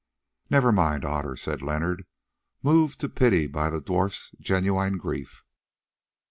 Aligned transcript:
"Never 0.49 0.71
mind, 0.71 1.05
Otter," 1.05 1.35
said 1.35 1.61
Leonard, 1.61 2.07
moved 2.63 2.99
to 3.01 3.07
pity 3.07 3.45
by 3.45 3.69
the 3.69 3.79
dwarf's 3.79 4.31
genuine 4.39 4.97
grief. 4.97 5.43